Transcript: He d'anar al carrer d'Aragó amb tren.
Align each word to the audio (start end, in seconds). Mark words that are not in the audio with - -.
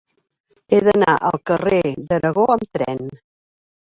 He 0.75 0.79
d'anar 0.87 1.11
al 1.27 1.37
carrer 1.51 1.83
d'Aragó 2.07 2.45
amb 2.53 2.65
tren. 2.79 3.05